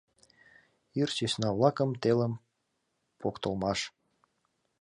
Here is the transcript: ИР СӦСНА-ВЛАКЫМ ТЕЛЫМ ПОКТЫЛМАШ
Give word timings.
ИР 0.99 1.09
СӦСНА-ВЛАКЫМ 1.15 1.91
ТЕЛЫМ 2.01 2.33
ПОКТЫЛМАШ 3.21 3.79